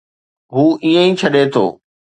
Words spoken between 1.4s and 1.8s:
ٿو